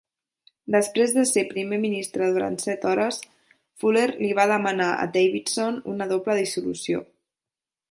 [0.75, 3.21] Després de ser primer ministre durant set hores,
[3.83, 7.07] Fuller li va demanar a Davidson una doble dissolució.